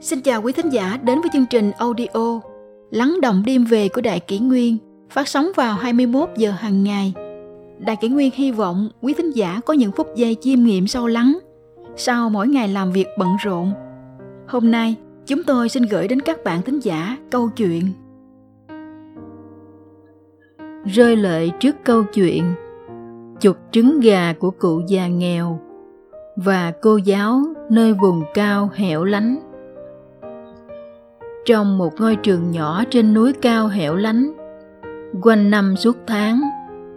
Xin 0.00 0.20
chào 0.20 0.42
quý 0.42 0.52
thính 0.52 0.72
giả 0.72 0.98
đến 1.02 1.20
với 1.20 1.30
chương 1.32 1.46
trình 1.50 1.70
audio 1.70 2.40
Lắng 2.90 3.18
động 3.22 3.42
đêm 3.46 3.64
về 3.64 3.88
của 3.88 4.00
Đại 4.00 4.20
Kỷ 4.20 4.38
Nguyên 4.38 4.76
phát 5.10 5.28
sóng 5.28 5.48
vào 5.56 5.74
21 5.74 6.28
giờ 6.36 6.50
hàng 6.50 6.84
ngày. 6.84 7.12
Đại 7.78 7.96
Kỷ 7.96 8.08
Nguyên 8.08 8.30
hy 8.34 8.52
vọng 8.52 8.88
quý 9.00 9.14
thính 9.14 9.30
giả 9.30 9.60
có 9.66 9.74
những 9.74 9.92
phút 9.92 10.06
giây 10.16 10.36
chiêm 10.40 10.62
nghiệm 10.62 10.86
sâu 10.86 11.06
lắng 11.06 11.38
sau 11.96 12.30
mỗi 12.30 12.48
ngày 12.48 12.68
làm 12.68 12.92
việc 12.92 13.06
bận 13.18 13.28
rộn. 13.44 13.72
Hôm 14.48 14.70
nay, 14.70 14.94
chúng 15.26 15.42
tôi 15.42 15.68
xin 15.68 15.82
gửi 15.82 16.08
đến 16.08 16.20
các 16.20 16.44
bạn 16.44 16.62
thính 16.62 16.80
giả 16.80 17.16
câu 17.30 17.48
chuyện 17.56 17.84
Rơi 20.84 21.16
lệ 21.16 21.48
trước 21.60 21.76
câu 21.84 22.04
chuyện 22.14 22.54
Chục 23.40 23.56
trứng 23.72 24.00
gà 24.00 24.32
của 24.32 24.50
cụ 24.50 24.82
già 24.88 25.06
nghèo 25.06 25.60
và 26.36 26.72
cô 26.82 26.96
giáo 26.96 27.40
nơi 27.70 27.92
vùng 27.92 28.22
cao 28.34 28.70
hẻo 28.74 29.04
lánh 29.04 29.47
trong 31.48 31.78
một 31.78 32.00
ngôi 32.00 32.16
trường 32.16 32.50
nhỏ 32.50 32.84
trên 32.90 33.14
núi 33.14 33.32
cao 33.32 33.68
hẻo 33.68 33.96
lánh. 33.96 34.32
Quanh 35.22 35.50
năm 35.50 35.76
suốt 35.76 35.96
tháng, 36.06 36.40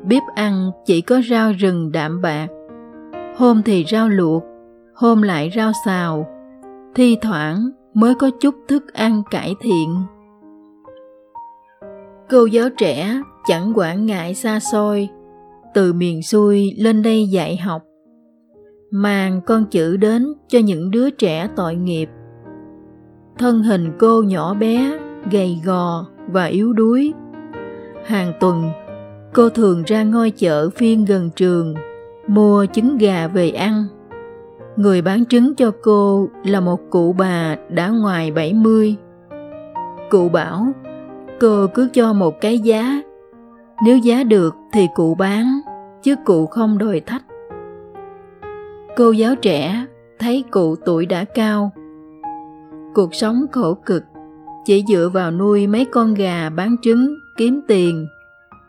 bếp 0.04 0.24
ăn 0.36 0.72
chỉ 0.86 1.02
có 1.02 1.22
rau 1.30 1.52
rừng 1.52 1.92
đạm 1.92 2.22
bạc. 2.22 2.48
Hôm 3.38 3.62
thì 3.64 3.86
rau 3.92 4.10
luộc, 4.10 4.44
hôm 4.96 5.22
lại 5.22 5.52
rau 5.56 5.72
xào, 5.86 6.28
thi 6.96 7.18
thoảng 7.22 7.70
mới 7.94 8.16
có 8.16 8.30
chút 8.40 8.56
thức 8.68 8.94
ăn 8.94 9.24
cải 9.32 9.56
thiện. 9.62 9.96
Cô 12.30 12.46
giáo 12.46 12.70
trẻ 12.78 13.22
chẳng 13.48 13.74
quản 13.76 14.06
ngại 14.06 14.36
xa 14.36 14.60
xôi, 14.60 15.10
từ 15.74 15.94
miền 15.94 16.22
xuôi 16.22 16.74
lên 16.78 17.02
đây 17.02 17.28
dạy 17.28 17.58
học, 17.58 17.82
mang 18.92 19.42
con 19.46 19.66
chữ 19.66 19.98
đến 19.98 20.34
cho 20.48 20.60
những 20.60 20.92
đứa 20.92 21.10
trẻ 21.10 21.50
tội 21.56 21.76
nghiệp 21.76 22.10
thân 23.38 23.64
hình 23.64 23.92
cô 24.00 24.24
nhỏ 24.24 24.54
bé 24.54 24.98
gầy 25.32 25.62
gò 25.66 26.06
và 26.28 26.46
yếu 26.46 26.74
đuối 26.74 27.14
hàng 28.06 28.34
tuần 28.40 28.70
cô 29.34 29.50
thường 29.50 29.84
ra 29.86 30.04
ngôi 30.04 30.32
chợ 30.32 30.70
phiên 30.70 31.06
gần 31.06 31.30
trường 31.36 31.76
mua 32.28 32.66
trứng 32.66 32.98
gà 32.98 33.28
về 33.28 33.50
ăn 33.50 33.86
người 34.76 35.02
bán 35.02 35.26
trứng 35.26 35.56
cho 35.56 35.72
cô 35.82 36.30
là 36.44 36.60
một 36.60 36.80
cụ 36.90 37.14
bà 37.18 37.56
đã 37.70 37.90
ngoài 37.90 38.32
70. 38.32 38.96
Cụ 40.10 40.30
bảo, 40.30 40.68
cô 41.40 41.68
cứ 41.68 41.90
cho 41.94 42.14
một 42.14 42.42
cái 42.42 42.60
giá, 42.60 43.02
nếu 43.86 43.98
giá 43.98 44.24
được 44.24 44.56
thì 44.74 44.88
cụ 44.96 45.16
bán, 45.16 45.60
chứ 46.04 46.16
cụ 46.26 46.46
không 46.46 46.78
đòi 46.78 47.00
thách. 47.00 47.24
Cô 48.98 49.12
giáo 49.12 49.36
trẻ 49.36 49.86
thấy 50.20 50.44
cụ 50.52 50.76
tuổi 50.76 51.06
đã 51.06 51.24
cao, 51.24 51.72
cuộc 52.94 53.16
sống 53.16 53.46
khổ 53.52 53.74
cực 53.74 54.04
chỉ 54.66 54.84
dựa 54.88 55.10
vào 55.14 55.32
nuôi 55.32 55.68
mấy 55.68 55.86
con 55.86 56.14
gà 56.14 56.50
bán 56.50 56.76
trứng 56.82 57.16
kiếm 57.38 57.62
tiền 57.68 58.08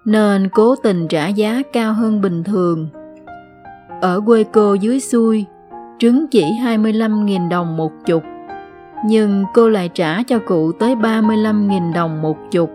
nên 0.04 0.48
cố 0.48 0.74
tình 0.82 1.08
trả 1.08 1.28
giá 1.28 1.62
cao 1.72 1.92
hơn 1.92 2.20
bình 2.20 2.44
thường. 2.44 2.88
Ở 4.00 4.20
quê 4.26 4.44
cô 4.52 4.74
dưới 4.74 5.00
xuôi, 5.00 5.44
trứng 5.98 6.26
chỉ 6.30 6.44
25.000 6.44 7.48
đồng 7.48 7.76
một 7.76 7.92
chục, 8.06 8.22
nhưng 9.06 9.44
cô 9.54 9.68
lại 9.68 9.90
trả 9.94 10.22
cho 10.22 10.38
cụ 10.38 10.72
tới 10.72 10.94
35.000 10.94 11.92
đồng 11.92 12.22
một 12.22 12.36
chục. 12.50 12.70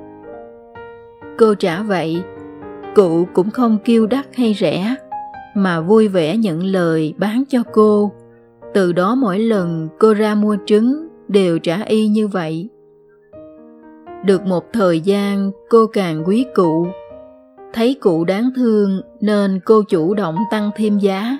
Cô 1.37 1.53
trả 1.55 1.83
vậy, 1.83 2.23
cụ 2.95 3.27
cũng 3.33 3.51
không 3.51 3.77
kêu 3.85 4.07
đắt 4.07 4.25
hay 4.35 4.53
rẻ, 4.59 4.95
mà 5.55 5.81
vui 5.81 6.07
vẻ 6.07 6.37
nhận 6.37 6.63
lời 6.63 7.13
bán 7.17 7.43
cho 7.49 7.63
cô. 7.71 8.11
Từ 8.73 8.91
đó 8.91 9.15
mỗi 9.15 9.39
lần 9.39 9.89
cô 9.99 10.13
ra 10.13 10.35
mua 10.35 10.57
trứng 10.65 11.06
đều 11.27 11.59
trả 11.59 11.83
y 11.83 12.07
như 12.07 12.27
vậy. 12.27 12.69
Được 14.25 14.45
một 14.45 14.73
thời 14.73 14.99
gian 14.99 15.51
cô 15.69 15.87
càng 15.87 16.23
quý 16.27 16.45
cụ, 16.55 16.87
thấy 17.73 17.97
cụ 18.01 18.23
đáng 18.23 18.49
thương 18.55 19.01
nên 19.21 19.59
cô 19.65 19.83
chủ 19.83 20.13
động 20.13 20.37
tăng 20.51 20.69
thêm 20.75 20.97
giá. 20.97 21.37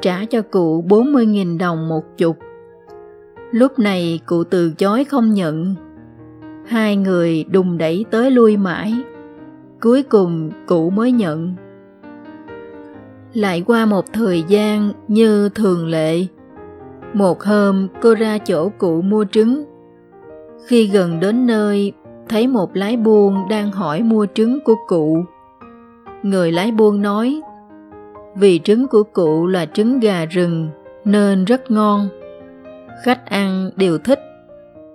Trả 0.00 0.24
cho 0.24 0.42
cụ 0.42 0.84
40.000 0.88 1.58
đồng 1.58 1.88
một 1.88 2.02
chục. 2.16 2.36
Lúc 3.50 3.78
này 3.78 4.20
cụ 4.26 4.44
từ 4.44 4.72
chối 4.72 5.04
không 5.04 5.34
nhận. 5.34 5.74
Hai 6.66 6.96
người 6.96 7.44
đùng 7.44 7.78
đẩy 7.78 8.04
tới 8.10 8.30
lui 8.30 8.56
mãi. 8.56 8.94
Cuối 9.80 10.02
cùng 10.02 10.50
cụ 10.66 10.90
mới 10.90 11.12
nhận. 11.12 11.54
Lại 13.34 13.62
qua 13.66 13.86
một 13.86 14.12
thời 14.12 14.42
gian 14.42 14.92
như 15.08 15.48
thường 15.48 15.86
lệ, 15.86 16.26
một 17.12 17.42
hôm 17.42 17.88
cô 18.02 18.14
ra 18.14 18.38
chỗ 18.38 18.68
cụ 18.78 19.02
mua 19.02 19.24
trứng. 19.32 19.64
Khi 20.66 20.86
gần 20.86 21.20
đến 21.20 21.46
nơi, 21.46 21.92
thấy 22.28 22.46
một 22.46 22.76
lái 22.76 22.96
buôn 22.96 23.48
đang 23.50 23.72
hỏi 23.72 24.02
mua 24.02 24.26
trứng 24.34 24.58
của 24.64 24.74
cụ. 24.86 25.24
Người 26.22 26.52
lái 26.52 26.72
buôn 26.72 27.02
nói, 27.02 27.40
vì 28.36 28.58
trứng 28.58 28.86
của 28.86 29.02
cụ 29.02 29.46
là 29.46 29.66
trứng 29.66 30.00
gà 30.00 30.24
rừng 30.24 30.68
nên 31.04 31.44
rất 31.44 31.70
ngon. 31.70 32.08
Khách 33.04 33.26
ăn 33.26 33.70
đều 33.76 33.98
thích 33.98 34.20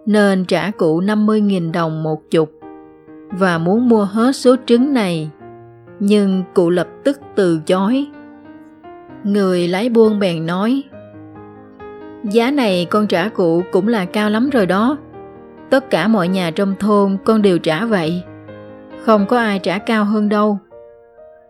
nên 0.06 0.46
trả 0.46 0.72
cụ 0.72 1.02
50.000 1.02 1.72
đồng 1.72 2.04
một 2.04 2.22
chục 2.32 2.52
và 3.32 3.58
muốn 3.58 3.90
mua 3.90 4.04
hết 4.04 4.36
số 4.36 4.56
trứng 4.66 4.94
này. 4.94 5.30
Nhưng 6.00 6.44
cụ 6.54 6.70
lập 6.70 6.88
tức 7.04 7.20
từ 7.36 7.60
chối. 7.66 8.06
Người 9.24 9.68
lái 9.68 9.90
buôn 9.90 10.20
bèn 10.20 10.46
nói, 10.46 10.84
Giá 12.32 12.52
này 12.52 12.88
con 12.90 13.08
trả 13.08 13.30
cụ 13.30 13.64
cũng 13.72 13.88
là 13.88 14.06
cao 14.06 14.30
lắm 14.30 14.50
rồi 14.50 14.66
đó. 14.66 14.98
Tất 15.70 15.90
cả 15.90 16.08
mọi 16.08 16.28
nhà 16.28 16.52
trong 16.52 16.76
thôn 16.80 17.18
con 17.26 17.42
đều 17.42 17.58
trả 17.60 17.86
vậy. 17.86 18.24
Không 19.06 19.26
có 19.26 19.38
ai 19.38 19.60
trả 19.60 19.78
cao 19.78 20.06
hơn 20.06 20.30
đâu. 20.30 20.60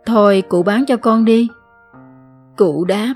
Thôi 0.05 0.43
cụ 0.49 0.63
bán 0.63 0.85
cho 0.85 0.97
con 0.97 1.25
đi. 1.25 1.47
Cụ 2.57 2.85
đáp, 2.85 3.13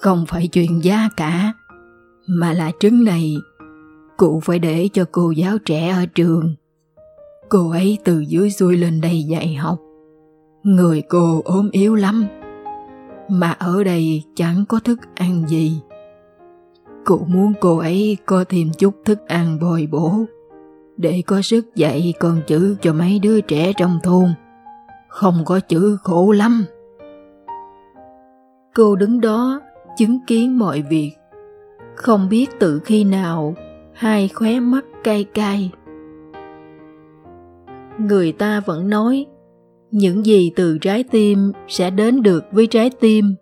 không 0.00 0.24
phải 0.28 0.48
chuyện 0.48 0.84
giá 0.84 1.08
cả, 1.16 1.52
mà 2.26 2.52
là 2.52 2.70
trứng 2.80 3.04
này 3.04 3.36
cụ 4.16 4.40
phải 4.44 4.58
để 4.58 4.88
cho 4.92 5.04
cô 5.12 5.30
giáo 5.30 5.58
trẻ 5.64 5.88
ở 5.88 6.06
trường. 6.14 6.54
Cô 7.48 7.70
ấy 7.70 7.98
từ 8.04 8.20
dưới 8.20 8.50
xuôi 8.50 8.76
lên 8.76 9.00
đây 9.00 9.22
dạy 9.22 9.54
học. 9.54 9.78
Người 10.62 11.02
cô 11.08 11.42
ốm 11.44 11.68
yếu 11.72 11.94
lắm, 11.94 12.26
mà 13.28 13.50
ở 13.50 13.84
đây 13.84 14.22
chẳng 14.34 14.64
có 14.68 14.80
thức 14.80 14.98
ăn 15.14 15.48
gì 15.48 15.80
Cụ 17.08 17.20
muốn 17.28 17.52
cô 17.60 17.78
ấy 17.78 18.16
có 18.26 18.44
thêm 18.48 18.70
chút 18.78 18.94
thức 19.04 19.18
ăn 19.26 19.58
bồi 19.60 19.88
bổ 19.90 20.12
để 20.96 21.22
có 21.26 21.42
sức 21.42 21.74
dạy 21.74 22.14
con 22.20 22.40
chữ 22.46 22.76
cho 22.80 22.92
mấy 22.92 23.18
đứa 23.22 23.40
trẻ 23.40 23.72
trong 23.76 23.98
thôn. 24.02 24.24
Không 25.08 25.34
có 25.44 25.60
chữ 25.60 25.96
khổ 26.02 26.32
lắm. 26.32 26.64
Cô 28.74 28.96
đứng 28.96 29.20
đó, 29.20 29.60
chứng 29.96 30.18
kiến 30.26 30.58
mọi 30.58 30.82
việc. 30.90 31.12
Không 31.94 32.28
biết 32.28 32.46
từ 32.60 32.80
khi 32.84 33.04
nào, 33.04 33.54
hai 33.92 34.28
khóe 34.28 34.60
mắt 34.60 34.84
cay 35.04 35.24
cay. 35.24 35.70
Người 37.98 38.32
ta 38.32 38.60
vẫn 38.66 38.90
nói, 38.90 39.26
những 39.90 40.26
gì 40.26 40.52
từ 40.56 40.78
trái 40.78 41.04
tim 41.10 41.52
sẽ 41.68 41.90
đến 41.90 42.22
được 42.22 42.44
với 42.52 42.66
trái 42.66 42.90
tim. 43.00 43.34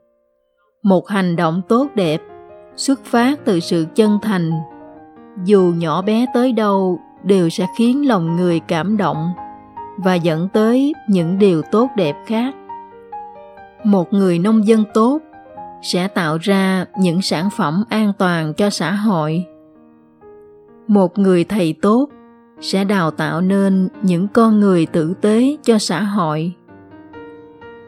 Một 0.82 1.08
hành 1.08 1.36
động 1.36 1.62
tốt 1.68 1.88
đẹp 1.94 2.20
xuất 2.76 3.04
phát 3.04 3.40
từ 3.44 3.60
sự 3.60 3.86
chân 3.94 4.18
thành. 4.22 4.50
Dù 5.44 5.72
nhỏ 5.76 6.02
bé 6.02 6.26
tới 6.34 6.52
đâu, 6.52 7.00
đều 7.22 7.48
sẽ 7.48 7.66
khiến 7.78 8.08
lòng 8.08 8.36
người 8.36 8.60
cảm 8.60 8.96
động 8.96 9.32
và 9.96 10.14
dẫn 10.14 10.48
tới 10.48 10.92
những 11.08 11.38
điều 11.38 11.62
tốt 11.62 11.88
đẹp 11.96 12.16
khác. 12.26 12.54
Một 13.84 14.12
người 14.12 14.38
nông 14.38 14.66
dân 14.66 14.84
tốt 14.94 15.18
sẽ 15.82 16.08
tạo 16.08 16.38
ra 16.40 16.86
những 17.00 17.22
sản 17.22 17.48
phẩm 17.56 17.84
an 17.88 18.12
toàn 18.18 18.54
cho 18.54 18.70
xã 18.70 18.92
hội. 18.92 19.44
Một 20.86 21.18
người 21.18 21.44
thầy 21.44 21.72
tốt 21.82 22.08
sẽ 22.60 22.84
đào 22.84 23.10
tạo 23.10 23.40
nên 23.40 23.88
những 24.02 24.28
con 24.28 24.60
người 24.60 24.86
tử 24.86 25.14
tế 25.20 25.56
cho 25.62 25.78
xã 25.78 26.02
hội. 26.02 26.52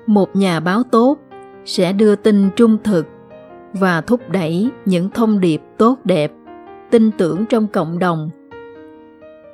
Một 0.07 0.37
nhà 0.37 0.61
báo 0.61 0.83
tốt 0.83 1.19
sẽ 1.65 1.93
đưa 1.93 2.17
tin 2.17 2.51
trung 2.57 2.79
thực 2.85 3.07
và 3.73 4.01
thúc 4.01 4.21
đẩy 4.31 4.71
những 4.85 5.11
thông 5.11 5.41
điệp 5.41 5.63
tốt 5.79 5.99
đẹp, 6.05 6.33
tin 6.91 7.11
tưởng 7.11 7.45
trong 7.47 7.67
cộng 7.67 7.99
đồng. 7.99 8.31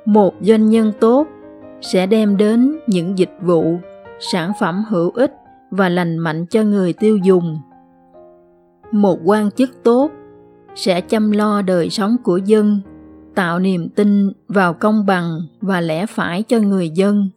Một 0.04 0.34
doanh 0.40 0.68
nhân 0.68 0.92
tốt 1.00 1.26
sẽ 1.80 2.06
đem 2.06 2.36
đến 2.36 2.78
những 2.86 3.18
dịch 3.18 3.36
vụ, 3.42 3.78
sản 4.20 4.52
phẩm 4.60 4.84
hữu 4.88 5.10
ích 5.10 5.32
và 5.70 5.88
lành 5.88 6.18
mạnh 6.18 6.46
cho 6.46 6.62
người 6.62 6.92
tiêu 6.92 7.16
dùng. 7.16 7.58
Một 8.92 9.18
quan 9.24 9.50
chức 9.50 9.70
tốt 9.82 10.10
sẽ 10.74 11.00
chăm 11.00 11.30
lo 11.30 11.62
đời 11.62 11.90
sống 11.90 12.16
của 12.24 12.36
dân, 12.36 12.80
tạo 13.34 13.58
niềm 13.58 13.88
tin 13.88 14.32
vào 14.48 14.74
công 14.74 15.06
bằng 15.06 15.40
và 15.60 15.80
lẽ 15.80 16.06
phải 16.06 16.42
cho 16.42 16.58
người 16.58 16.90
dân. 16.90 17.28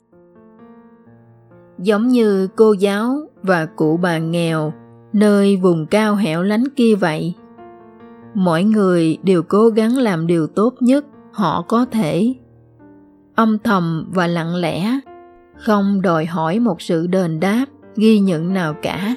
Giống 1.77 2.07
như 2.07 2.47
cô 2.55 2.73
giáo 2.73 3.17
và 3.43 3.65
cụ 3.65 3.97
bà 3.97 4.17
nghèo 4.17 4.73
nơi 5.17 5.57
vùng 5.57 5.85
cao 5.85 6.15
hẻo 6.15 6.43
lánh 6.43 6.63
kia 6.75 6.95
vậy. 6.95 7.33
Mọi 8.33 8.63
người 8.63 9.17
đều 9.23 9.43
cố 9.43 9.69
gắng 9.69 9.97
làm 9.97 10.27
điều 10.27 10.47
tốt 10.47 10.73
nhất 10.79 11.05
họ 11.33 11.61
có 11.61 11.85
thể. 11.85 12.35
Âm 13.35 13.57
thầm 13.63 14.11
và 14.13 14.27
lặng 14.27 14.55
lẽ, 14.55 14.99
không 15.57 16.01
đòi 16.01 16.25
hỏi 16.25 16.59
một 16.59 16.81
sự 16.81 17.07
đền 17.07 17.39
đáp, 17.39 17.65
ghi 17.95 18.19
nhận 18.19 18.53
nào 18.53 18.73
cả. 18.81 19.15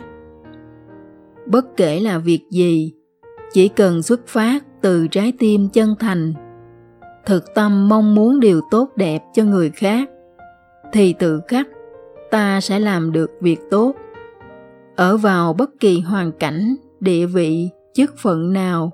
Bất 1.46 1.76
kể 1.76 2.00
là 2.00 2.18
việc 2.18 2.40
gì, 2.50 2.92
chỉ 3.52 3.68
cần 3.68 4.02
xuất 4.02 4.26
phát 4.26 4.64
từ 4.80 5.06
trái 5.08 5.32
tim 5.38 5.68
chân 5.68 5.94
thành, 5.98 6.34
thực 7.26 7.54
tâm 7.54 7.88
mong 7.88 8.14
muốn 8.14 8.40
điều 8.40 8.60
tốt 8.70 8.88
đẹp 8.96 9.22
cho 9.34 9.44
người 9.44 9.70
khác, 9.70 10.08
thì 10.92 11.12
tự 11.12 11.40
khắc 11.48 11.66
ta 12.30 12.60
sẽ 12.60 12.78
làm 12.78 13.12
được 13.12 13.30
việc 13.40 13.60
tốt 13.70 13.94
ở 14.96 15.16
vào 15.16 15.52
bất 15.52 15.70
kỳ 15.80 16.00
hoàn 16.00 16.32
cảnh 16.32 16.76
địa 17.00 17.26
vị 17.26 17.70
chức 17.94 18.18
phận 18.18 18.52
nào. 18.52 18.90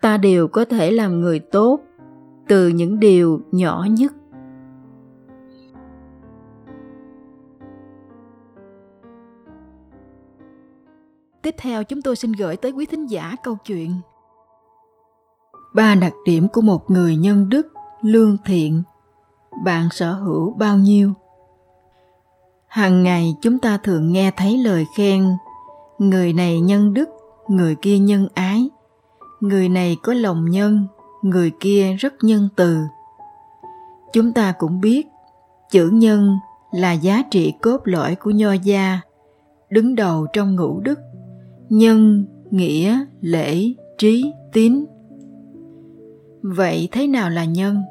Ta 0.00 0.16
đều 0.16 0.48
có 0.48 0.64
thể 0.64 0.90
làm 0.90 1.20
người 1.20 1.38
tốt 1.38 1.80
từ 2.48 2.68
những 2.68 3.00
điều 3.00 3.40
nhỏ 3.52 3.86
nhất. 3.90 4.12
Tiếp 11.42 11.54
theo 11.58 11.84
chúng 11.84 12.02
tôi 12.02 12.16
xin 12.16 12.32
gửi 12.32 12.56
tới 12.56 12.72
quý 12.72 12.86
thính 12.86 13.06
giả 13.06 13.36
câu 13.42 13.56
chuyện. 13.66 13.90
Ba 15.74 15.94
đặc 15.94 16.12
điểm 16.24 16.48
của 16.52 16.60
một 16.60 16.90
người 16.90 17.16
nhân 17.16 17.48
đức, 17.48 17.66
lương 18.02 18.36
thiện. 18.44 18.82
Bạn 19.64 19.88
sở 19.90 20.12
hữu 20.12 20.54
bao 20.54 20.76
nhiêu? 20.76 21.12
Hàng 22.74 23.02
ngày 23.02 23.36
chúng 23.40 23.58
ta 23.58 23.76
thường 23.76 24.12
nghe 24.12 24.30
thấy 24.36 24.58
lời 24.58 24.86
khen 24.96 25.24
Người 25.98 26.32
này 26.32 26.60
nhân 26.60 26.94
đức, 26.94 27.08
người 27.48 27.74
kia 27.74 27.98
nhân 27.98 28.28
ái 28.34 28.68
Người 29.40 29.68
này 29.68 29.96
có 30.02 30.14
lòng 30.14 30.50
nhân, 30.50 30.86
người 31.22 31.52
kia 31.60 31.92
rất 31.98 32.14
nhân 32.22 32.48
từ. 32.56 32.78
Chúng 34.12 34.32
ta 34.32 34.52
cũng 34.58 34.80
biết 34.80 35.06
chữ 35.70 35.90
nhân 35.90 36.38
là 36.72 36.92
giá 36.92 37.22
trị 37.30 37.52
cốt 37.62 37.80
lõi 37.84 38.14
của 38.14 38.30
nho 38.30 38.52
gia 38.52 39.00
đứng 39.70 39.94
đầu 39.94 40.26
trong 40.32 40.56
ngũ 40.56 40.80
đức 40.80 40.98
nhân 41.68 42.24
nghĩa 42.50 43.04
lễ 43.20 43.72
trí 43.98 44.32
tín. 44.52 44.84
Vậy 46.42 46.88
thế 46.92 47.06
nào 47.06 47.30
là 47.30 47.44
nhân? 47.44 47.82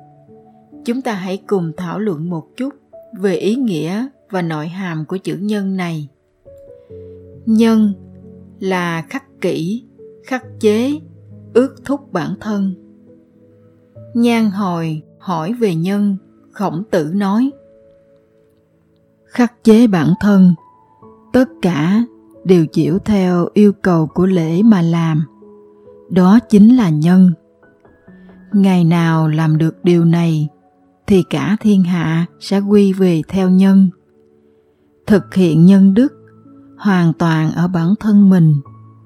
Chúng 0.86 1.02
ta 1.02 1.14
hãy 1.14 1.38
cùng 1.48 1.72
thảo 1.78 2.00
luận 2.00 2.30
một 2.30 2.44
chút 2.58 2.74
về 3.20 3.36
ý 3.36 3.56
nghĩa 3.56 4.08
và 4.34 4.42
nội 4.42 4.68
hàm 4.68 5.06
của 5.06 5.18
chữ 5.18 5.38
nhân 5.38 5.78
này. 5.78 6.10
Nhân 7.46 7.94
là 8.60 9.02
khắc 9.02 9.42
kỷ, 9.42 9.84
khắc 10.26 10.44
chế, 10.60 11.00
ước 11.54 11.86
thúc 11.86 12.14
bản 12.14 12.36
thân. 12.42 12.74
Nhan 14.14 14.50
hồi 14.50 15.02
hỏi 15.20 15.54
về 15.54 15.76
nhân, 15.76 16.18
khổng 16.52 16.84
tử 16.92 17.12
nói, 17.14 17.52
khắc 19.26 19.64
chế 19.64 19.88
bản 19.88 20.14
thân, 20.22 20.54
tất 21.34 21.50
cả 21.62 22.04
đều 22.44 22.66
chịu 22.66 23.00
theo 23.00 23.48
yêu 23.54 23.74
cầu 23.82 24.08
của 24.08 24.26
lễ 24.26 24.64
mà 24.64 24.82
làm. 24.82 25.24
Đó 26.10 26.40
chính 26.50 26.76
là 26.76 26.90
nhân. 26.90 27.34
Ngày 28.54 28.84
nào 28.84 29.28
làm 29.28 29.58
được 29.58 29.84
điều 29.84 30.06
này, 30.06 30.48
thì 31.08 31.24
cả 31.30 31.58
thiên 31.60 31.84
hạ 31.84 32.26
sẽ 32.40 32.60
quy 32.60 32.94
về 32.94 33.22
theo 33.28 33.50
nhân 33.50 33.90
thực 35.08 35.34
hiện 35.34 35.66
nhân 35.66 35.94
đức, 35.94 36.14
hoàn 36.78 37.14
toàn 37.14 37.52
ở 37.52 37.68
bản 37.68 37.94
thân 38.00 38.30
mình, 38.30 38.56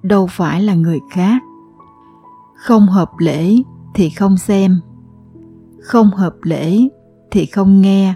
đâu 0.04 0.28
phải 0.28 0.62
là 0.62 0.74
người 0.74 1.00
khác. 1.12 1.42
Không 2.56 2.88
hợp 2.88 3.12
lễ 3.20 3.56
thì 3.96 4.10
không 4.10 4.38
xem, 4.38 4.80
không 5.82 6.08
hợp 6.08 6.36
lễ 6.42 6.80
thì 7.32 7.46
không 7.46 7.82
nghe, 7.82 8.14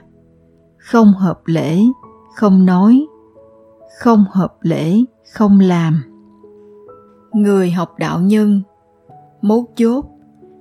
không 0.78 1.14
hợp 1.14 1.42
lễ, 1.46 1.82
không 2.36 2.66
nói, 2.66 3.08
không 4.00 4.26
hợp 4.32 4.54
lễ, 4.62 5.00
không 5.34 5.60
làm. 5.60 6.04
Người 7.34 7.72
học 7.72 7.96
đạo 8.00 8.20
nhân, 8.22 8.62
mấu 9.42 9.66
chốt 9.76 10.06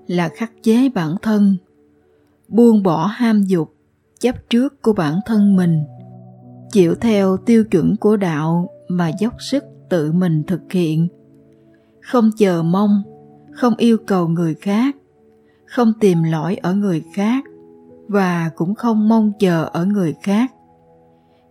là 0.06 0.28
khắc 0.28 0.52
chế 0.62 0.88
bản 0.88 1.16
thân, 1.22 1.56
buông 2.48 2.82
bỏ 2.82 3.06
ham 3.06 3.42
dục, 3.42 3.74
chấp 4.20 4.34
trước 4.50 4.82
của 4.82 4.92
bản 4.92 5.20
thân 5.26 5.56
mình 5.56 5.84
chịu 6.72 6.94
theo 6.94 7.36
tiêu 7.36 7.64
chuẩn 7.64 7.96
của 7.96 8.16
đạo 8.16 8.70
mà 8.88 9.10
dốc 9.20 9.34
sức 9.38 9.64
tự 9.88 10.12
mình 10.12 10.42
thực 10.46 10.72
hiện. 10.72 11.08
Không 12.00 12.30
chờ 12.38 12.62
mong, 12.62 13.02
không 13.52 13.74
yêu 13.76 13.96
cầu 14.06 14.28
người 14.28 14.54
khác, 14.54 14.96
không 15.66 15.92
tìm 16.00 16.22
lỗi 16.22 16.56
ở 16.56 16.74
người 16.74 17.02
khác 17.14 17.44
và 18.08 18.50
cũng 18.56 18.74
không 18.74 19.08
mong 19.08 19.32
chờ 19.38 19.68
ở 19.72 19.84
người 19.84 20.14
khác. 20.22 20.52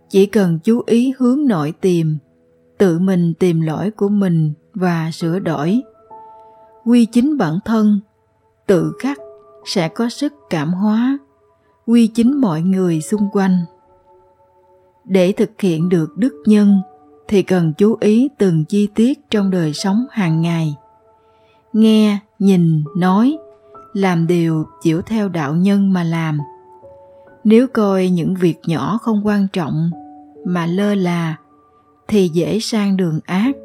Chỉ 0.08 0.26
cần 0.26 0.58
chú 0.58 0.82
ý 0.86 1.12
hướng 1.18 1.46
nội 1.46 1.72
tìm, 1.80 2.18
tự 2.78 2.98
mình 2.98 3.34
tìm 3.34 3.60
lỗi 3.60 3.90
của 3.90 4.08
mình 4.08 4.52
và 4.74 5.10
sửa 5.12 5.38
đổi. 5.38 5.82
Quy 6.84 7.06
chính 7.06 7.38
bản 7.38 7.58
thân, 7.64 8.00
tự 8.66 8.92
khắc 8.98 9.18
sẽ 9.64 9.88
có 9.88 10.08
sức 10.08 10.32
cảm 10.50 10.72
hóa, 10.72 11.18
quy 11.86 12.06
chính 12.06 12.40
mọi 12.40 12.62
người 12.62 13.00
xung 13.00 13.28
quanh 13.32 13.64
để 15.10 15.32
thực 15.32 15.60
hiện 15.60 15.88
được 15.88 16.16
đức 16.16 16.34
nhân, 16.46 16.80
thì 17.28 17.42
cần 17.42 17.72
chú 17.78 17.96
ý 18.00 18.28
từng 18.38 18.64
chi 18.64 18.88
tiết 18.94 19.30
trong 19.30 19.50
đời 19.50 19.72
sống 19.72 20.06
hàng 20.10 20.40
ngày. 20.40 20.74
Nghe, 21.72 22.18
nhìn, 22.38 22.84
nói, 22.96 23.38
làm 23.92 24.26
điều 24.26 24.64
chịu 24.82 25.02
theo 25.02 25.28
đạo 25.28 25.54
nhân 25.54 25.92
mà 25.92 26.04
làm. 26.04 26.38
Nếu 27.44 27.66
coi 27.66 28.08
những 28.08 28.34
việc 28.34 28.58
nhỏ 28.66 28.98
không 29.02 29.26
quan 29.26 29.46
trọng, 29.52 29.90
mà 30.46 30.66
lơ 30.66 30.94
là, 30.94 31.36
thì 32.08 32.28
dễ 32.28 32.58
sang 32.60 32.96
đường 32.96 33.20
ác, 33.26 33.56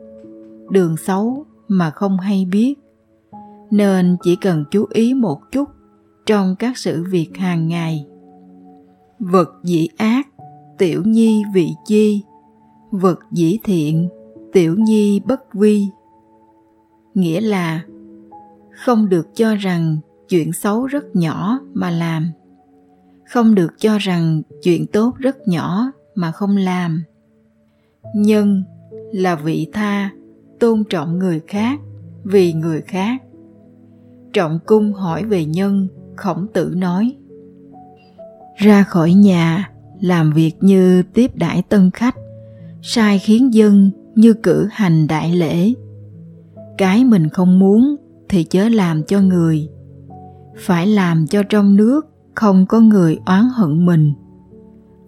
đường 0.70 0.98
xấu 0.98 1.46
mà 1.68 1.90
không 1.90 2.20
hay 2.20 2.48
biết. 2.52 2.76
Nên 3.72 4.18
chỉ 4.24 4.36
cần 4.36 4.66
chú 4.72 4.86
ý 4.90 5.14
một 5.14 5.42
chút 5.52 5.70
trong 6.26 6.56
các 6.60 6.78
sự 6.78 7.04
việc 7.10 7.38
hàng 7.38 7.68
ngày. 7.68 8.06
Vật 9.20 9.50
dĩ 9.64 9.88
ác 9.98 10.28
tiểu 10.78 11.04
nhi 11.06 11.44
vị 11.54 11.70
chi? 11.86 12.24
Vật 12.92 13.20
dĩ 13.32 13.58
thiện, 13.64 14.10
tiểu 14.54 14.76
nhi 14.78 15.20
bất 15.20 15.54
vi. 15.54 15.88
Nghĩa 17.14 17.42
là, 17.42 17.84
không 18.72 19.10
được 19.10 19.36
cho 19.36 19.56
rằng 19.56 19.98
chuyện 20.30 20.54
xấu 20.54 20.86
rất 20.86 21.16
nhỏ 21.16 21.60
mà 21.74 21.90
làm. 21.90 22.32
Không 23.30 23.56
được 23.56 23.74
cho 23.78 23.98
rằng 23.98 24.42
chuyện 24.64 24.88
tốt 24.88 25.14
rất 25.18 25.48
nhỏ 25.48 25.92
mà 26.16 26.32
không 26.32 26.58
làm. 26.58 27.04
Nhân 28.16 28.64
là 29.12 29.36
vị 29.36 29.68
tha, 29.74 30.10
tôn 30.60 30.84
trọng 30.90 31.20
người 31.20 31.42
khác 31.48 31.80
vì 32.24 32.54
người 32.54 32.82
khác. 32.82 33.22
Trọng 34.34 34.60
cung 34.66 34.94
hỏi 34.94 35.24
về 35.24 35.46
nhân, 35.46 35.88
khổng 36.16 36.48
tử 36.54 36.74
nói, 36.78 37.16
ra 38.56 38.84
khỏi 38.84 39.14
nhà 39.14 39.72
làm 40.00 40.32
việc 40.32 40.54
như 40.62 41.04
tiếp 41.14 41.32
đãi 41.36 41.62
tân 41.62 41.92
khách, 41.92 42.16
sai 42.82 43.20
khiến 43.20 43.54
dân 43.54 43.92
như 44.16 44.34
cử 44.34 44.68
hành 44.72 45.08
đại 45.08 45.36
lễ. 45.36 45.74
Cái 46.78 47.06
mình 47.06 47.30
không 47.30 47.60
muốn 47.60 47.96
thì 48.30 48.44
chớ 48.44 48.70
làm 48.70 49.04
cho 49.04 49.22
người, 49.22 49.70
phải 50.58 50.88
làm 50.88 51.28
cho 51.28 51.44
trong 51.44 51.76
nước 51.76 52.06
không 52.36 52.66
có 52.66 52.80
người 52.80 53.20
oán 53.26 53.48
hận 53.56 53.86
mình. 53.86 54.14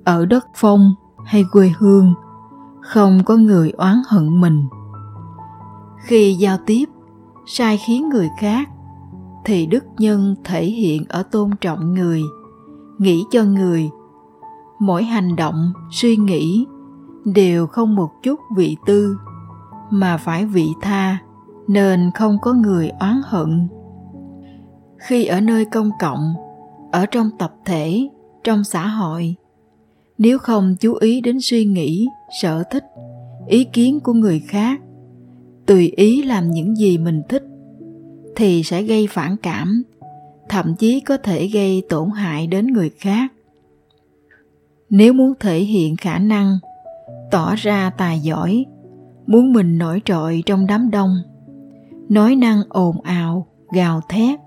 Ở 0.04 0.26
đất 0.26 0.46
phong 0.56 0.94
hay 1.26 1.46
quê 1.52 1.72
hương, 1.78 2.14
không 2.82 3.24
có 3.26 3.36
người 3.36 3.72
oán 3.72 4.02
hận 4.08 4.42
mình. 4.42 4.64
Khi 6.04 6.34
giao 6.34 6.58
tiếp, 6.66 6.86
sai 7.46 7.78
khiến 7.88 8.10
người 8.10 8.30
khác, 8.40 8.70
thì 9.46 9.66
đức 9.66 9.84
nhân 9.98 10.36
thể 10.44 10.66
hiện 10.66 11.06
ở 11.10 11.24
tôn 11.24 11.50
trọng 11.62 11.94
người, 11.94 12.22
nghĩ 12.98 13.24
cho 13.32 13.44
người 13.44 13.90
mỗi 14.80 15.04
hành 15.04 15.36
động, 15.36 15.72
suy 15.92 16.16
nghĩ 16.18 16.66
đều 17.26 17.68
không 17.68 17.96
một 17.96 18.10
chút 18.24 18.40
vị 18.56 18.78
tư, 18.86 19.18
mà 19.90 20.18
phải 20.18 20.46
vị 20.46 20.68
tha, 20.82 21.18
nên 21.68 22.12
không 22.16 22.38
có 22.42 22.54
người 22.54 22.90
oán 23.00 23.22
hận. 23.26 23.68
Khi 24.98 25.26
ở 25.26 25.42
nơi 25.42 25.66
công 25.66 25.90
cộng, 26.00 26.34
ở 26.92 27.06
trong 27.06 27.30
tập 27.40 27.54
thể, 27.66 28.10
trong 28.44 28.64
xã 28.64 28.88
hội, 28.88 29.36
nếu 30.18 30.40
không 30.40 30.76
chú 30.80 30.94
ý 30.94 31.22
đến 31.22 31.38
suy 31.42 31.66
nghĩ, 31.66 32.08
sở 32.42 32.64
thích, 32.72 32.84
ý 33.48 33.64
kiến 33.64 34.00
của 34.00 34.14
người 34.14 34.40
khác, 34.40 34.82
tùy 35.66 35.92
ý 35.96 36.24
làm 36.24 36.52
những 36.52 36.76
gì 36.76 36.98
mình 36.98 37.22
thích, 37.30 37.44
thì 38.36 38.64
sẽ 38.64 38.84
gây 38.84 39.08
phản 39.10 39.38
cảm, 39.38 39.84
thậm 40.50 40.76
chí 40.76 41.00
có 41.00 41.18
thể 41.18 41.48
gây 41.48 41.84
tổn 41.90 42.10
hại 42.10 42.48
đến 42.48 42.68
người 42.68 42.90
khác 42.90 43.34
nếu 44.90 45.14
muốn 45.14 45.34
thể 45.40 45.60
hiện 45.60 45.96
khả 45.96 46.20
năng, 46.20 46.58
tỏ 47.32 47.56
ra 47.56 47.90
tài 47.90 48.20
giỏi, 48.20 48.66
muốn 49.28 49.54
mình 49.54 49.78
nổi 49.78 50.02
trội 50.06 50.44
trong 50.46 50.68
đám 50.68 50.92
đông, 50.92 51.16
nói 52.10 52.36
năng 52.36 52.62
ồn 52.70 53.02
ào, 53.02 53.48
gào 53.72 54.02
thét, 54.10 54.40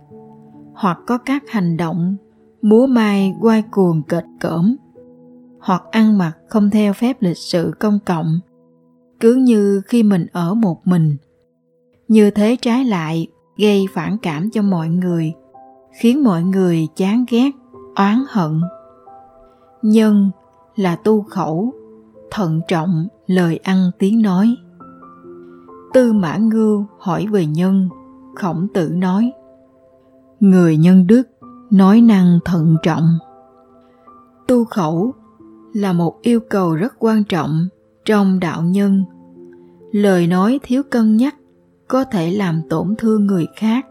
hoặc 0.74 0.98
có 1.06 1.18
các 1.18 1.42
hành 1.48 1.76
động 1.76 2.16
múa 2.62 2.86
mai 2.86 3.34
quay 3.40 3.62
cuồng, 3.70 4.02
kệch 4.02 4.24
cỡm, 4.40 4.76
hoặc 5.60 5.82
ăn 5.90 6.18
mặc 6.18 6.32
không 6.48 6.70
theo 6.70 6.92
phép 6.92 7.16
lịch 7.22 7.38
sự 7.38 7.74
công 7.80 7.98
cộng, 8.06 8.40
cứ 9.20 9.34
như 9.34 9.82
khi 9.86 10.02
mình 10.02 10.26
ở 10.32 10.54
một 10.54 10.86
mình. 10.86 11.16
Như 12.08 12.30
thế 12.30 12.56
trái 12.60 12.84
lại 12.84 13.26
gây 13.56 13.86
phản 13.94 14.18
cảm 14.22 14.50
cho 14.50 14.62
mọi 14.62 14.88
người, 14.88 15.32
khiến 16.00 16.24
mọi 16.24 16.42
người 16.42 16.88
chán 16.96 17.24
ghét, 17.30 17.50
oán 17.96 18.22
hận 18.28 18.60
nhân 19.82 20.30
là 20.76 20.96
tu 20.96 21.22
khẩu, 21.22 21.72
thận 22.30 22.60
trọng 22.68 23.06
lời 23.26 23.56
ăn 23.56 23.90
tiếng 23.98 24.22
nói. 24.22 24.56
Tư 25.92 26.12
mã 26.12 26.36
ngưu 26.36 26.86
hỏi 26.98 27.26
về 27.30 27.46
nhân, 27.46 27.88
khổng 28.34 28.66
tử 28.74 28.90
nói, 28.94 29.32
người 30.40 30.76
nhân 30.76 31.06
đức 31.06 31.22
nói 31.70 32.00
năng 32.00 32.38
thận 32.44 32.76
trọng. 32.82 33.18
Tu 34.48 34.64
khẩu 34.64 35.14
là 35.72 35.92
một 35.92 36.22
yêu 36.22 36.40
cầu 36.40 36.74
rất 36.74 36.94
quan 36.98 37.24
trọng 37.24 37.68
trong 38.04 38.40
đạo 38.40 38.62
nhân. 38.62 39.04
Lời 39.92 40.26
nói 40.26 40.60
thiếu 40.62 40.82
cân 40.90 41.16
nhắc 41.16 41.34
có 41.88 42.04
thể 42.04 42.30
làm 42.30 42.62
tổn 42.70 42.94
thương 42.98 43.26
người 43.26 43.46
khác. 43.56 43.86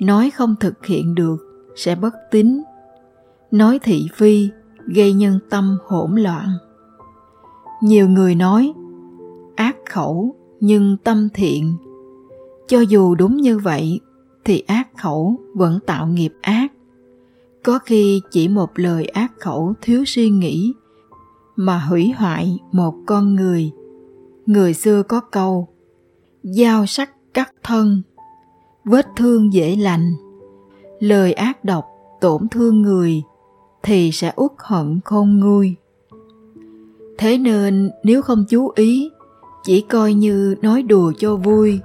Nói 0.00 0.30
không 0.30 0.54
thực 0.60 0.86
hiện 0.86 1.14
được 1.14 1.36
sẽ 1.76 1.94
bất 1.94 2.14
tín. 2.30 2.62
Nói 3.50 3.78
thị 3.82 4.08
phi 4.14 4.50
gây 4.94 5.12
nhân 5.12 5.38
tâm 5.50 5.78
hỗn 5.86 6.14
loạn. 6.14 6.48
Nhiều 7.82 8.08
người 8.08 8.34
nói, 8.34 8.72
ác 9.56 9.76
khẩu, 9.90 10.36
nhưng 10.60 10.96
tâm 11.04 11.28
thiện. 11.34 11.74
Cho 12.68 12.80
dù 12.80 13.14
đúng 13.14 13.36
như 13.36 13.58
vậy, 13.58 14.00
thì 14.44 14.64
ác 14.66 14.88
khẩu 14.96 15.36
vẫn 15.54 15.78
tạo 15.86 16.06
nghiệp 16.06 16.32
ác. 16.40 16.72
Có 17.64 17.78
khi 17.78 18.20
chỉ 18.30 18.48
một 18.48 18.70
lời 18.74 19.04
ác 19.04 19.32
khẩu 19.38 19.74
thiếu 19.82 20.04
suy 20.06 20.30
nghĩ 20.30 20.72
mà 21.56 21.78
hủy 21.78 22.10
hoại 22.16 22.58
một 22.72 22.94
con 23.06 23.34
người. 23.34 23.72
Người 24.46 24.74
xưa 24.74 25.02
có 25.02 25.20
câu 25.20 25.68
dao 26.42 26.86
sắc 26.86 27.10
cắt 27.34 27.52
thân, 27.62 28.02
vết 28.84 29.06
thương 29.16 29.52
dễ 29.52 29.76
lành. 29.76 30.12
Lời 31.00 31.32
ác 31.32 31.64
độc 31.64 31.84
tổn 32.20 32.48
thương 32.48 32.82
người 32.82 33.22
thì 33.82 34.10
sẽ 34.12 34.32
uất 34.36 34.52
hận 34.58 35.00
khôn 35.04 35.40
nguôi. 35.40 35.76
Thế 37.18 37.38
nên, 37.38 37.90
nếu 38.02 38.22
không 38.22 38.44
chú 38.48 38.72
ý, 38.74 39.10
chỉ 39.64 39.80
coi 39.80 40.14
như 40.14 40.54
nói 40.62 40.82
đùa 40.82 41.12
cho 41.18 41.36
vui, 41.36 41.80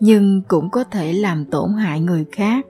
nhưng 0.00 0.42
cũng 0.48 0.70
có 0.70 0.84
thể 0.84 1.12
làm 1.12 1.44
tổn 1.44 1.72
hại 1.72 2.00
người 2.00 2.24
khác. 2.32 2.66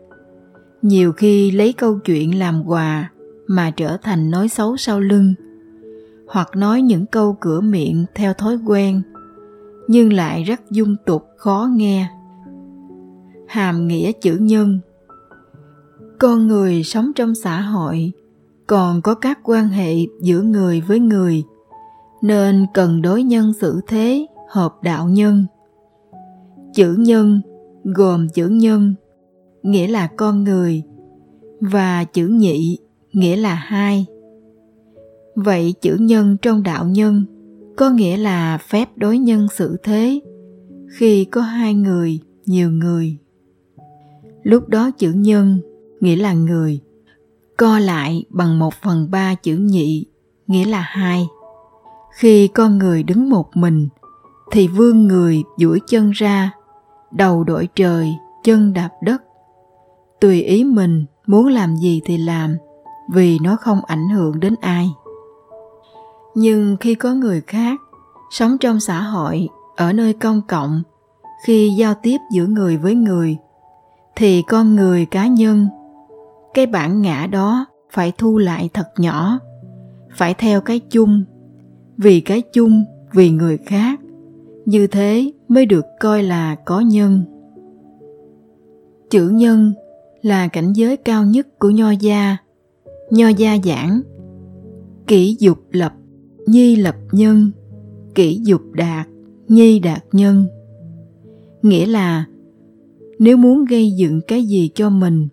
Nhiều 0.82 1.12
khi 1.12 1.50
lấy 1.50 1.72
câu 1.72 1.98
chuyện 1.98 2.38
làm 2.38 2.62
quà 2.66 3.10
mà 3.46 3.70
trở 3.70 3.96
thành 3.96 4.30
nói 4.30 4.48
xấu 4.48 4.76
sau 4.76 5.00
lưng, 5.00 5.34
hoặc 6.28 6.48
nói 6.56 6.82
những 6.82 7.06
câu 7.06 7.36
cửa 7.40 7.60
miệng 7.60 8.04
theo 8.14 8.34
thói 8.34 8.58
quen, 8.66 9.02
nhưng 9.88 10.12
lại 10.12 10.44
rất 10.44 10.60
dung 10.70 10.96
tục 11.06 11.26
khó 11.36 11.68
nghe. 11.72 12.08
Hàm 13.48 13.88
nghĩa 13.88 14.12
chữ 14.12 14.36
nhân. 14.40 14.80
Con 16.18 16.46
người 16.46 16.82
sống 16.82 17.12
trong 17.16 17.34
xã 17.34 17.60
hội 17.60 18.12
còn 18.70 19.02
có 19.02 19.14
các 19.14 19.38
quan 19.44 19.68
hệ 19.68 19.94
giữa 20.20 20.42
người 20.42 20.80
với 20.80 20.98
người, 20.98 21.44
nên 22.22 22.66
cần 22.74 23.02
đối 23.02 23.22
nhân 23.22 23.52
xử 23.60 23.80
thế, 23.88 24.26
hợp 24.48 24.74
đạo 24.82 25.08
nhân. 25.08 25.44
Chữ 26.74 26.94
nhân 26.98 27.40
gồm 27.84 28.28
chữ 28.28 28.48
nhân, 28.48 28.94
nghĩa 29.62 29.86
là 29.86 30.06
con 30.06 30.44
người, 30.44 30.82
và 31.60 32.04
chữ 32.04 32.26
nhị, 32.26 32.78
nghĩa 33.12 33.36
là 33.36 33.54
hai. 33.54 34.06
Vậy 35.34 35.74
chữ 35.80 35.96
nhân 36.00 36.36
trong 36.42 36.62
đạo 36.62 36.84
nhân 36.88 37.24
có 37.76 37.90
nghĩa 37.90 38.16
là 38.16 38.58
phép 38.58 38.88
đối 38.96 39.18
nhân 39.18 39.46
xử 39.56 39.76
thế, 39.82 40.20
khi 40.96 41.24
có 41.24 41.40
hai 41.40 41.74
người, 41.74 42.20
nhiều 42.46 42.70
người. 42.70 43.16
Lúc 44.42 44.68
đó 44.68 44.90
chữ 44.90 45.12
nhân 45.12 45.60
nghĩa 46.00 46.16
là 46.16 46.32
người 46.32 46.80
co 47.60 47.78
lại 47.78 48.24
bằng 48.30 48.58
một 48.58 48.74
phần 48.74 49.10
ba 49.10 49.34
chữ 49.34 49.56
nhị, 49.56 50.06
nghĩa 50.46 50.64
là 50.64 50.80
hai. 50.80 51.28
Khi 52.14 52.48
con 52.48 52.78
người 52.78 53.02
đứng 53.02 53.30
một 53.30 53.56
mình, 53.56 53.88
thì 54.50 54.68
vươn 54.68 55.06
người 55.06 55.42
duỗi 55.56 55.80
chân 55.88 56.10
ra, 56.10 56.50
đầu 57.10 57.44
đổi 57.44 57.68
trời, 57.74 58.14
chân 58.44 58.72
đạp 58.72 58.88
đất. 59.02 59.22
Tùy 60.20 60.42
ý 60.42 60.64
mình 60.64 61.04
muốn 61.26 61.46
làm 61.46 61.76
gì 61.76 62.00
thì 62.04 62.18
làm, 62.18 62.56
vì 63.12 63.38
nó 63.42 63.56
không 63.56 63.84
ảnh 63.84 64.08
hưởng 64.08 64.40
đến 64.40 64.54
ai. 64.60 64.90
Nhưng 66.34 66.76
khi 66.80 66.94
có 66.94 67.14
người 67.14 67.40
khác 67.40 67.80
sống 68.30 68.58
trong 68.58 68.80
xã 68.80 69.00
hội, 69.00 69.48
ở 69.76 69.92
nơi 69.92 70.12
công 70.12 70.42
cộng, 70.48 70.82
khi 71.44 71.74
giao 71.78 71.94
tiếp 71.94 72.18
giữa 72.32 72.46
người 72.46 72.76
với 72.76 72.94
người, 72.94 73.36
thì 74.16 74.42
con 74.42 74.76
người 74.76 75.06
cá 75.06 75.26
nhân 75.26 75.68
cái 76.54 76.66
bản 76.66 77.02
ngã 77.02 77.26
đó 77.26 77.66
phải 77.90 78.12
thu 78.18 78.38
lại 78.38 78.70
thật 78.74 78.88
nhỏ. 78.98 79.38
Phải 80.16 80.34
theo 80.34 80.60
cái 80.60 80.80
chung, 80.90 81.24
vì 81.96 82.20
cái 82.20 82.42
chung, 82.52 82.84
vì 83.12 83.30
người 83.30 83.58
khác. 83.58 84.00
Như 84.66 84.86
thế 84.86 85.32
mới 85.48 85.66
được 85.66 85.84
coi 86.00 86.22
là 86.22 86.54
có 86.54 86.80
nhân. 86.80 87.22
Chữ 89.10 89.28
nhân 89.28 89.72
là 90.22 90.48
cảnh 90.48 90.72
giới 90.72 90.96
cao 90.96 91.24
nhất 91.24 91.58
của 91.58 91.70
nho 91.70 91.90
gia. 91.90 92.36
Nho 93.10 93.28
gia 93.28 93.56
giảng, 93.64 94.00
kỷ 95.06 95.36
dục 95.38 95.58
lập, 95.70 95.92
nhi 96.46 96.76
lập 96.76 96.96
nhân. 97.12 97.50
Kỷ 98.14 98.40
dục 98.44 98.62
đạt, 98.72 99.06
nhi 99.48 99.78
đạt 99.78 100.04
nhân. 100.12 100.46
Nghĩa 101.62 101.86
là, 101.86 102.24
nếu 103.18 103.36
muốn 103.36 103.64
gây 103.64 103.90
dựng 103.90 104.20
cái 104.28 104.44
gì 104.44 104.70
cho 104.74 104.90
mình 104.90 105.28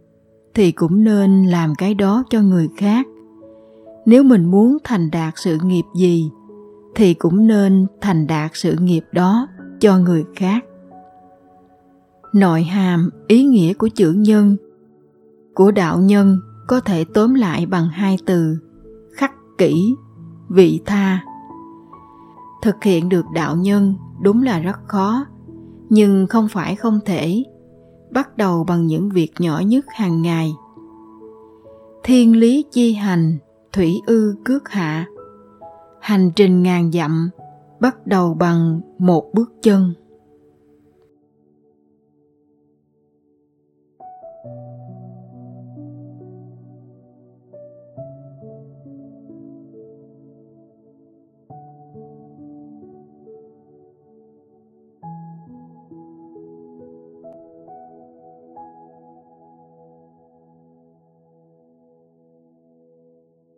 thì 0.57 0.71
cũng 0.71 1.03
nên 1.03 1.43
làm 1.43 1.75
cái 1.75 1.93
đó 1.93 2.23
cho 2.29 2.41
người 2.41 2.69
khác. 2.77 3.07
Nếu 4.05 4.23
mình 4.23 4.45
muốn 4.45 4.77
thành 4.83 5.11
đạt 5.11 5.33
sự 5.37 5.57
nghiệp 5.63 5.83
gì, 5.95 6.31
thì 6.95 7.13
cũng 7.13 7.47
nên 7.47 7.87
thành 8.01 8.27
đạt 8.27 8.51
sự 8.53 8.75
nghiệp 8.79 9.03
đó 9.11 9.47
cho 9.79 9.97
người 9.97 10.25
khác. 10.35 10.65
Nội 12.33 12.63
hàm, 12.63 13.09
ý 13.27 13.43
nghĩa 13.43 13.73
của 13.73 13.87
chữ 13.95 14.11
nhân, 14.11 14.57
của 15.55 15.71
đạo 15.71 15.99
nhân 15.99 16.39
có 16.67 16.79
thể 16.79 17.05
tóm 17.13 17.33
lại 17.33 17.65
bằng 17.65 17.89
hai 17.89 18.17
từ, 18.25 18.57
khắc 19.15 19.31
kỷ, 19.57 19.95
vị 20.49 20.79
tha. 20.85 21.23
Thực 22.61 22.83
hiện 22.83 23.09
được 23.09 23.25
đạo 23.33 23.55
nhân 23.55 23.95
đúng 24.21 24.43
là 24.43 24.59
rất 24.59 24.77
khó, 24.87 25.25
nhưng 25.89 26.27
không 26.27 26.47
phải 26.47 26.75
không 26.75 26.99
thể 27.05 27.43
bắt 28.11 28.37
đầu 28.37 28.63
bằng 28.63 28.87
những 28.87 29.09
việc 29.09 29.31
nhỏ 29.39 29.59
nhất 29.59 29.85
hàng 29.89 30.21
ngày. 30.21 30.53
Thiên 32.03 32.39
lý 32.39 32.65
chi 32.71 32.93
hành, 32.93 33.37
thủy 33.73 34.01
ư 34.05 34.35
cước 34.45 34.69
hạ. 34.69 35.05
Hành 36.01 36.31
trình 36.35 36.63
ngàn 36.63 36.91
dặm 36.91 37.29
bắt 37.79 38.07
đầu 38.07 38.33
bằng 38.33 38.81
một 38.97 39.29
bước 39.33 39.51
chân. 39.61 39.93